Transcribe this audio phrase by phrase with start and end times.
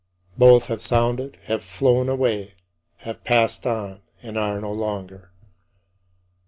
[0.35, 2.55] Both have sounded, have flown away,
[3.05, 5.29] have passed on, and are no longer.